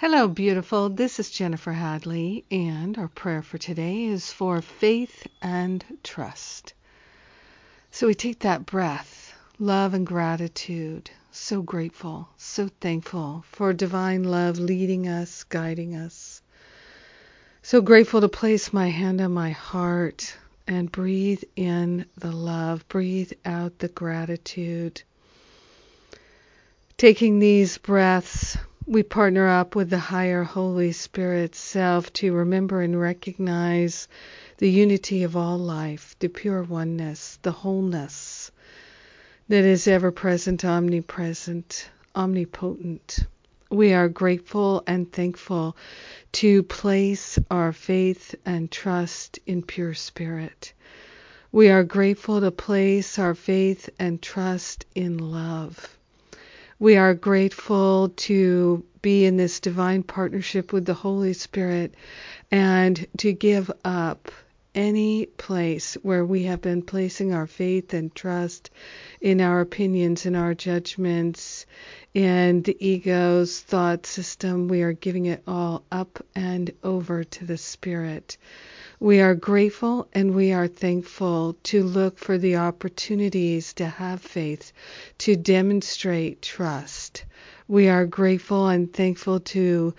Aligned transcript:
Hello, 0.00 0.28
beautiful. 0.28 0.88
This 0.88 1.20
is 1.20 1.28
Jennifer 1.28 1.72
Hadley, 1.72 2.46
and 2.50 2.96
our 2.96 3.08
prayer 3.08 3.42
for 3.42 3.58
today 3.58 4.04
is 4.04 4.32
for 4.32 4.62
faith 4.62 5.26
and 5.42 5.84
trust. 6.02 6.72
So 7.90 8.06
we 8.06 8.14
take 8.14 8.38
that 8.38 8.64
breath, 8.64 9.34
love 9.58 9.92
and 9.92 10.06
gratitude. 10.06 11.10
So 11.32 11.60
grateful, 11.60 12.30
so 12.38 12.70
thankful 12.80 13.44
for 13.52 13.74
divine 13.74 14.24
love 14.24 14.58
leading 14.58 15.06
us, 15.06 15.44
guiding 15.44 15.94
us. 15.94 16.40
So 17.60 17.82
grateful 17.82 18.22
to 18.22 18.28
place 18.30 18.72
my 18.72 18.88
hand 18.88 19.20
on 19.20 19.32
my 19.32 19.50
heart 19.50 20.34
and 20.66 20.90
breathe 20.90 21.42
in 21.56 22.06
the 22.16 22.32
love, 22.32 22.88
breathe 22.88 23.32
out 23.44 23.80
the 23.80 23.88
gratitude. 23.88 25.02
Taking 26.96 27.38
these 27.38 27.76
breaths, 27.76 28.56
we 28.86 29.02
partner 29.02 29.46
up 29.46 29.76
with 29.76 29.90
the 29.90 29.98
higher 29.98 30.42
Holy 30.42 30.92
Spirit 30.92 31.54
self 31.54 32.12
to 32.14 32.32
remember 32.32 32.80
and 32.80 32.98
recognize 32.98 34.08
the 34.58 34.70
unity 34.70 35.22
of 35.22 35.36
all 35.36 35.58
life, 35.58 36.16
the 36.18 36.28
pure 36.28 36.62
oneness, 36.62 37.38
the 37.42 37.52
wholeness 37.52 38.50
that 39.48 39.64
is 39.64 39.86
ever 39.86 40.10
present, 40.10 40.64
omnipresent, 40.64 41.90
omnipotent. 42.16 43.20
We 43.70 43.92
are 43.92 44.08
grateful 44.08 44.82
and 44.86 45.12
thankful 45.12 45.76
to 46.32 46.62
place 46.62 47.38
our 47.50 47.72
faith 47.72 48.34
and 48.46 48.70
trust 48.70 49.38
in 49.46 49.62
pure 49.62 49.94
spirit. 49.94 50.72
We 51.52 51.68
are 51.68 51.84
grateful 51.84 52.40
to 52.40 52.50
place 52.50 53.18
our 53.18 53.34
faith 53.34 53.90
and 53.98 54.22
trust 54.22 54.86
in 54.94 55.18
love. 55.18 55.98
We 56.80 56.96
are 56.96 57.12
grateful 57.12 58.08
to 58.08 58.82
be 59.02 59.26
in 59.26 59.36
this 59.36 59.60
divine 59.60 60.02
partnership 60.02 60.72
with 60.72 60.86
the 60.86 60.94
Holy 60.94 61.34
Spirit 61.34 61.94
and 62.50 63.06
to 63.18 63.34
give 63.34 63.70
up 63.84 64.32
any 64.74 65.26
place 65.26 65.92
where 66.02 66.24
we 66.24 66.44
have 66.44 66.62
been 66.62 66.80
placing 66.80 67.34
our 67.34 67.46
faith 67.46 67.92
and 67.92 68.14
trust 68.14 68.70
in 69.20 69.42
our 69.42 69.60
opinions, 69.60 70.24
in 70.24 70.34
our 70.34 70.54
judgments, 70.54 71.66
in 72.14 72.62
the 72.62 72.78
ego's 72.80 73.60
thought 73.60 74.06
system. 74.06 74.66
We 74.66 74.80
are 74.80 74.94
giving 74.94 75.26
it 75.26 75.42
all 75.46 75.84
up 75.92 76.24
and 76.34 76.72
over 76.82 77.24
to 77.24 77.44
the 77.44 77.58
Spirit. 77.58 78.38
We 79.02 79.22
are 79.22 79.34
grateful 79.34 80.08
and 80.12 80.34
we 80.34 80.52
are 80.52 80.68
thankful 80.68 81.56
to 81.62 81.82
look 81.82 82.18
for 82.18 82.36
the 82.36 82.56
opportunities 82.56 83.72
to 83.74 83.86
have 83.86 84.20
faith, 84.20 84.72
to 85.20 85.36
demonstrate 85.36 86.42
trust. 86.42 87.24
We 87.66 87.88
are 87.88 88.04
grateful 88.04 88.68
and 88.68 88.92
thankful 88.92 89.40
to 89.40 89.94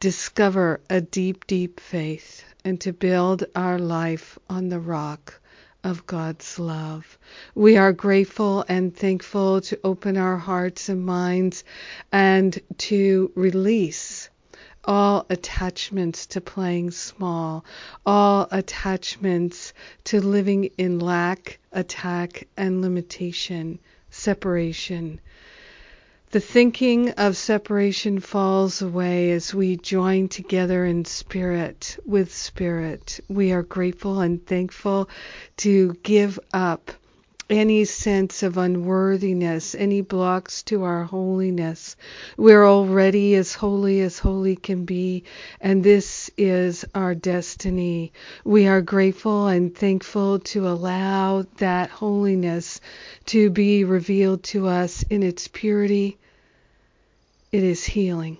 discover 0.00 0.80
a 0.90 1.00
deep, 1.00 1.46
deep 1.46 1.78
faith 1.78 2.42
and 2.64 2.80
to 2.80 2.92
build 2.92 3.44
our 3.54 3.78
life 3.78 4.36
on 4.50 4.68
the 4.68 4.80
rock 4.80 5.40
of 5.84 6.04
God's 6.06 6.58
love. 6.58 7.18
We 7.54 7.76
are 7.76 7.92
grateful 7.92 8.64
and 8.68 8.96
thankful 8.96 9.60
to 9.60 9.78
open 9.84 10.16
our 10.16 10.38
hearts 10.38 10.88
and 10.88 11.06
minds 11.06 11.62
and 12.10 12.58
to 12.78 13.30
release 13.36 14.28
all 14.88 15.26
attachments 15.28 16.26
to 16.26 16.40
playing 16.40 16.90
small, 16.90 17.62
all 18.06 18.48
attachments 18.50 19.74
to 20.04 20.18
living 20.18 20.64
in 20.78 20.98
lack, 20.98 21.58
attack, 21.70 22.48
and 22.56 22.80
limitation, 22.80 23.78
separation. 24.08 25.20
The 26.30 26.40
thinking 26.40 27.10
of 27.12 27.36
separation 27.36 28.20
falls 28.20 28.82
away 28.82 29.32
as 29.32 29.54
we 29.54 29.76
join 29.76 30.28
together 30.28 30.84
in 30.84 31.04
spirit 31.04 31.98
with 32.06 32.34
spirit. 32.34 33.20
We 33.28 33.52
are 33.52 33.62
grateful 33.62 34.20
and 34.20 34.44
thankful 34.44 35.10
to 35.58 35.94
give 36.02 36.40
up 36.52 36.92
any 37.50 37.84
sense 37.84 38.42
of 38.42 38.58
unworthiness, 38.58 39.74
any 39.74 40.00
blocks 40.00 40.62
to 40.62 40.82
our 40.82 41.04
holiness. 41.04 41.96
We're 42.36 42.66
already 42.66 43.34
as 43.36 43.54
holy 43.54 44.00
as 44.00 44.18
holy 44.18 44.56
can 44.56 44.84
be, 44.84 45.24
and 45.60 45.82
this 45.82 46.30
is 46.36 46.84
our 46.94 47.14
destiny. 47.14 48.12
We 48.44 48.66
are 48.66 48.82
grateful 48.82 49.46
and 49.46 49.74
thankful 49.74 50.40
to 50.40 50.68
allow 50.68 51.46
that 51.56 51.90
holiness 51.90 52.80
to 53.26 53.50
be 53.50 53.84
revealed 53.84 54.42
to 54.44 54.66
us 54.66 55.02
in 55.04 55.22
its 55.22 55.48
purity. 55.48 56.18
It 57.50 57.64
is 57.64 57.84
healing. 57.84 58.36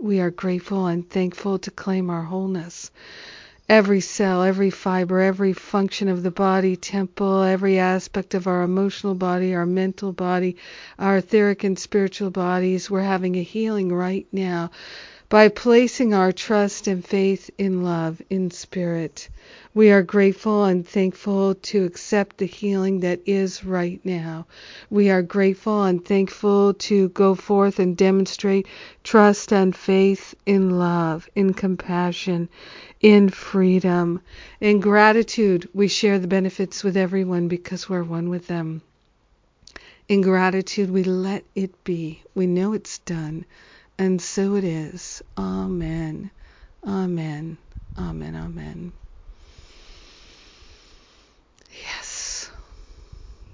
We 0.00 0.20
are 0.20 0.30
grateful 0.30 0.86
and 0.86 1.08
thankful 1.08 1.58
to 1.60 1.70
claim 1.70 2.10
our 2.10 2.24
wholeness 2.24 2.90
every 3.68 4.00
cell, 4.00 4.42
every 4.42 4.70
fiber, 4.70 5.20
every 5.20 5.52
function 5.52 6.08
of 6.08 6.22
the 6.22 6.30
body 6.30 6.76
temple, 6.76 7.42
every 7.42 7.78
aspect 7.78 8.34
of 8.34 8.46
our 8.46 8.62
emotional 8.62 9.14
body, 9.14 9.54
our 9.54 9.66
mental 9.66 10.12
body, 10.12 10.56
our 10.98 11.18
etheric 11.18 11.64
and 11.64 11.78
spiritual 11.78 12.30
bodies. 12.30 12.90
We're 12.90 13.02
having 13.02 13.36
a 13.36 13.42
healing 13.42 13.92
right 13.92 14.26
now 14.32 14.70
by 15.28 15.48
placing 15.48 16.14
our 16.14 16.30
trust 16.30 16.86
and 16.86 17.04
faith 17.04 17.50
in 17.58 17.82
love, 17.82 18.22
in 18.30 18.48
spirit. 18.50 19.28
We 19.74 19.90
are 19.90 20.02
grateful 20.02 20.64
and 20.64 20.86
thankful 20.86 21.56
to 21.56 21.84
accept 21.84 22.38
the 22.38 22.46
healing 22.46 23.00
that 23.00 23.20
is 23.26 23.64
right 23.64 24.00
now. 24.04 24.46
We 24.88 25.10
are 25.10 25.22
grateful 25.22 25.82
and 25.82 26.04
thankful 26.04 26.74
to 26.74 27.08
go 27.08 27.34
forth 27.34 27.80
and 27.80 27.96
demonstrate 27.96 28.68
trust 29.02 29.52
and 29.52 29.74
faith 29.74 30.34
in 30.46 30.78
love, 30.78 31.28
in 31.34 31.54
compassion, 31.54 32.48
in 33.00 33.28
freedom. 33.28 34.20
In 34.60 34.78
gratitude, 34.78 35.68
we 35.74 35.88
share 35.88 36.20
the 36.20 36.28
benefits 36.28 36.84
with 36.84 36.96
everyone 36.96 37.48
because 37.48 37.88
we're 37.88 38.04
one 38.04 38.28
with 38.28 38.46
them. 38.46 38.80
In 40.08 40.20
gratitude, 40.20 40.88
we 40.88 41.02
let 41.02 41.42
it 41.56 41.82
be. 41.82 42.22
We 42.32 42.46
know 42.46 42.74
it's 42.74 42.98
done. 42.98 43.44
And 43.98 44.20
so 44.22 44.56
it 44.56 44.64
is. 44.64 45.22
Amen. 45.38 46.30
Amen. 46.86 47.58
Amen. 47.98 48.36
Amen. 48.36 48.92
Yes. 51.70 52.50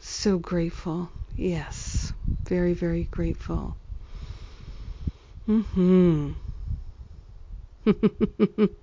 So 0.00 0.38
grateful. 0.38 1.10
Yes. 1.36 2.12
Very, 2.48 2.74
very 2.74 3.04
grateful. 3.10 3.76
Mhm. 5.48 6.36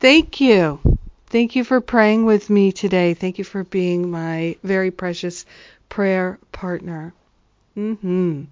Thank 0.00 0.40
you. 0.40 0.80
Thank 1.28 1.56
you 1.56 1.64
for 1.64 1.80
praying 1.80 2.24
with 2.26 2.50
me 2.50 2.72
today. 2.72 3.14
Thank 3.14 3.38
you 3.38 3.44
for 3.44 3.64
being 3.64 4.10
my 4.10 4.56
very 4.62 4.90
precious 4.90 5.44
prayer 5.88 6.38
partner. 6.52 7.14
Mhm. 7.76 8.48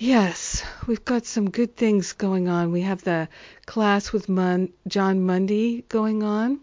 Yes, 0.00 0.62
we've 0.86 1.04
got 1.04 1.26
some 1.26 1.50
good 1.50 1.74
things 1.74 2.12
going 2.12 2.48
on. 2.48 2.70
We 2.70 2.82
have 2.82 3.02
the 3.02 3.28
class 3.66 4.12
with 4.12 4.28
Mon- 4.28 4.72
Jon 4.86 5.26
Mundy 5.26 5.84
going 5.88 6.22
on, 6.22 6.60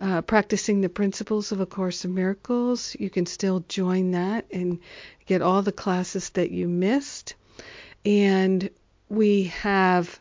uh, 0.00 0.22
practicing 0.22 0.80
the 0.80 0.88
principles 0.88 1.52
of 1.52 1.60
A 1.60 1.66
Course 1.66 2.04
in 2.04 2.12
Miracles. 2.12 2.96
You 2.98 3.08
can 3.08 3.24
still 3.26 3.64
join 3.68 4.10
that 4.10 4.46
and 4.50 4.80
get 5.26 5.42
all 5.42 5.62
the 5.62 5.70
classes 5.70 6.30
that 6.30 6.50
you 6.50 6.66
missed. 6.66 7.36
And 8.04 8.68
we 9.08 9.44
have 9.44 10.18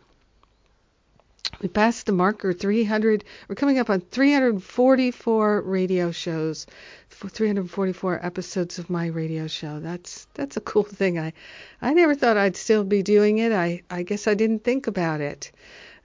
we 1.62 1.70
passed 1.70 2.08
the 2.08 2.12
marker 2.12 2.54
300 2.54 3.24
we're 3.48 3.56
coming 3.56 3.78
up 3.78 3.90
on 3.90 4.02
344 4.02 5.62
radio 5.62 6.12
shows. 6.12 6.66
344 7.10 8.26
episodes 8.26 8.80
of 8.80 8.90
my 8.90 9.06
radio 9.06 9.46
show. 9.48 9.80
That's 9.80 10.28
that's 10.34 10.58
a 10.58 10.62
cool 10.62 10.84
thing. 10.84 11.20
I 11.20 11.34
i 11.82 11.94
never 11.94 12.16
thought 12.16 12.38
i'd 12.38 12.56
still 12.56 12.84
be 12.84 13.04
doing 13.04 13.38
it. 13.38 13.52
I 13.52 13.84
i 13.92 14.02
guess 14.04 14.28
i 14.28 14.34
didn't 14.34 14.64
think 14.64 14.88
about 14.88 15.22
it. 15.22 15.52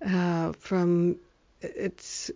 Uh, 0.05 0.53
from 0.53 1.17
it's 1.63 2.31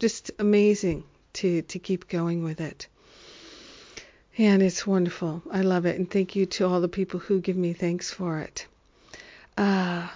just 0.00 0.32
amazing 0.40 1.04
to 1.34 1.62
to 1.62 1.78
keep 1.78 2.08
going 2.08 2.42
with 2.42 2.60
it. 2.60 2.88
And 4.36 4.60
it's 4.60 4.84
wonderful. 4.84 5.42
I 5.52 5.60
love 5.60 5.86
it. 5.86 5.96
And 5.96 6.10
thank 6.10 6.34
you 6.34 6.46
to 6.46 6.66
all 6.66 6.80
the 6.80 6.88
people 6.88 7.20
who 7.20 7.40
give 7.40 7.56
me 7.56 7.72
thanks 7.72 8.10
for 8.10 8.40
it. 8.40 8.66
Uh, 9.56 10.08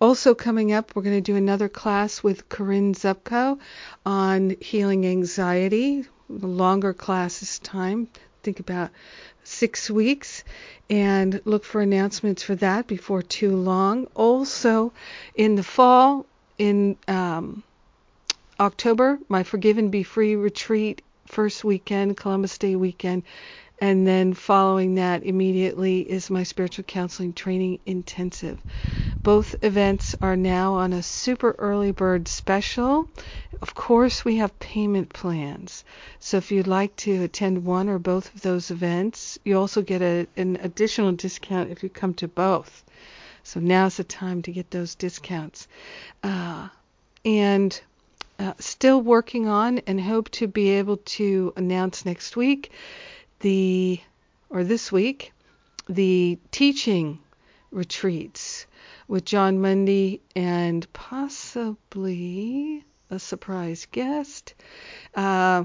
also, 0.00 0.34
coming 0.34 0.72
up, 0.72 0.94
we're 0.94 1.02
going 1.02 1.16
to 1.16 1.20
do 1.20 1.36
another 1.36 1.68
class 1.68 2.22
with 2.22 2.48
Corinne 2.48 2.94
Zupko 2.94 3.58
on 4.06 4.56
healing 4.60 5.06
anxiety. 5.06 6.06
Longer 6.28 6.94
class 6.94 7.40
this 7.40 7.58
time. 7.58 8.08
Think 8.42 8.60
about 8.60 8.90
six 9.44 9.90
weeks 9.90 10.44
and 10.88 11.40
look 11.44 11.64
for 11.64 11.80
announcements 11.80 12.42
for 12.42 12.54
that 12.56 12.86
before 12.86 13.22
too 13.22 13.54
long. 13.54 14.06
Also, 14.14 14.92
in 15.34 15.56
the 15.56 15.62
fall, 15.62 16.24
in 16.56 16.96
um, 17.06 17.62
October, 18.58 19.18
my 19.28 19.42
Forgive 19.42 19.76
and 19.78 19.90
Be 19.90 20.02
Free 20.02 20.34
retreat, 20.34 21.02
first 21.26 21.62
weekend, 21.62 22.16
Columbus 22.16 22.58
Day 22.58 22.76
weekend, 22.76 23.22
And 23.80 24.06
then 24.06 24.34
following 24.34 24.96
that 24.96 25.24
immediately 25.24 26.00
is 26.00 26.28
my 26.28 26.42
spiritual 26.42 26.84
counseling 26.84 27.32
training 27.32 27.78
intensive. 27.86 28.62
Both 29.22 29.64
events 29.64 30.14
are 30.20 30.36
now 30.36 30.74
on 30.74 30.92
a 30.92 31.02
super 31.02 31.54
early 31.58 31.90
bird 31.90 32.28
special. 32.28 33.08
Of 33.62 33.74
course, 33.74 34.22
we 34.22 34.36
have 34.36 34.58
payment 34.58 35.14
plans. 35.14 35.84
So 36.18 36.36
if 36.36 36.52
you'd 36.52 36.66
like 36.66 36.94
to 36.96 37.22
attend 37.22 37.64
one 37.64 37.88
or 37.88 37.98
both 37.98 38.34
of 38.34 38.42
those 38.42 38.70
events, 38.70 39.38
you 39.44 39.58
also 39.58 39.80
get 39.80 40.02
a, 40.02 40.26
an 40.36 40.58
additional 40.60 41.12
discount 41.12 41.70
if 41.70 41.82
you 41.82 41.88
come 41.88 42.12
to 42.14 42.28
both. 42.28 42.84
So 43.42 43.60
now's 43.60 43.96
the 43.96 44.04
time 44.04 44.42
to 44.42 44.52
get 44.52 44.70
those 44.70 44.94
discounts. 44.94 45.68
Uh, 46.22 46.68
and 47.24 47.80
uh, 48.38 48.52
still 48.58 49.00
working 49.00 49.48
on 49.48 49.78
and 49.86 50.00
hope 50.00 50.28
to 50.30 50.46
be 50.46 50.70
able 50.70 50.98
to 50.98 51.52
announce 51.56 52.04
next 52.04 52.36
week 52.36 52.72
the, 53.40 54.00
or 54.48 54.64
this 54.64 54.92
week, 54.92 55.32
the 55.88 56.38
teaching 56.50 57.18
retreats 57.70 58.66
with 59.08 59.24
Jon 59.24 59.60
Mundy 59.60 60.20
and 60.36 60.90
possibly 60.92 62.84
a 63.10 63.18
surprise 63.18 63.86
guest. 63.90 64.54
Uh, 65.14 65.64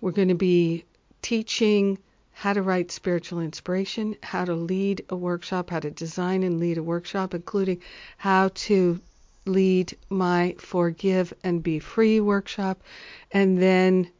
we're 0.00 0.12
going 0.12 0.28
to 0.28 0.34
be 0.34 0.84
teaching 1.22 1.98
how 2.32 2.52
to 2.52 2.62
write 2.62 2.90
spiritual 2.90 3.40
inspiration, 3.40 4.16
how 4.22 4.44
to 4.44 4.54
lead 4.54 5.04
a 5.10 5.16
workshop, 5.16 5.70
how 5.70 5.80
to 5.80 5.90
design 5.90 6.42
and 6.42 6.58
lead 6.58 6.78
a 6.78 6.82
workshop, 6.82 7.34
including 7.34 7.82
how 8.16 8.50
to 8.54 8.98
lead 9.46 9.96
my 10.08 10.54
Forgive 10.58 11.34
and 11.44 11.62
Be 11.62 11.78
Free 11.78 12.20
workshop, 12.20 12.82
and 13.30 13.60
then 13.60 14.10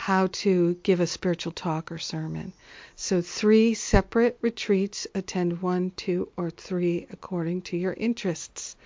how 0.00 0.26
to 0.28 0.74
give 0.82 0.98
a 0.98 1.06
spiritual 1.06 1.52
talk 1.52 1.92
or 1.92 1.98
sermon. 1.98 2.54
So, 2.96 3.20
three 3.20 3.74
separate 3.74 4.38
retreats, 4.40 5.06
attend 5.14 5.60
one, 5.60 5.92
two, 5.94 6.28
or 6.38 6.48
three 6.48 7.06
according 7.12 7.60
to 7.68 7.76
your 7.76 7.92
interests. 7.92 8.76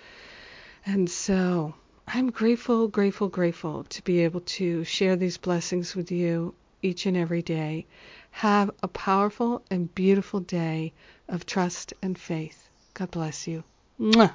And 0.84 1.08
so, 1.08 1.74
I'm 2.08 2.30
grateful, 2.32 2.88
grateful, 2.88 3.28
grateful 3.28 3.84
to 3.84 4.02
be 4.02 4.24
able 4.24 4.40
to 4.58 4.82
share 4.82 5.14
these 5.14 5.38
blessings 5.38 5.94
with 5.94 6.10
you 6.10 6.52
each 6.82 7.06
and 7.06 7.16
every 7.16 7.42
day. 7.42 7.86
Have 8.32 8.72
a 8.82 8.88
powerful 8.88 9.62
and 9.70 9.94
beautiful 9.94 10.40
day 10.40 10.92
of 11.28 11.46
trust 11.46 11.94
and 12.02 12.18
faith. 12.18 12.68
God 12.92 13.12
bless 13.12 13.46
you. 13.46 13.62
Mwah. 14.00 14.32